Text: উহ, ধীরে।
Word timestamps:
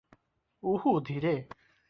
উহ, 0.63 0.83
ধীরে। 1.05 1.35